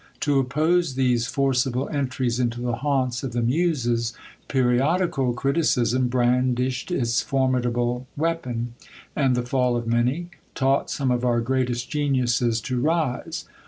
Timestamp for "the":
2.59-2.77, 3.33-3.43, 9.35-9.43